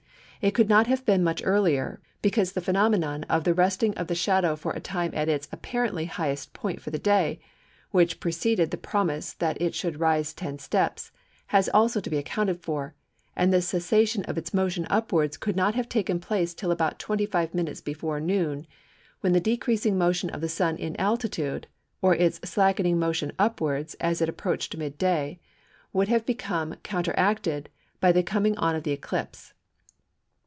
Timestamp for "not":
0.69-0.87, 15.55-15.75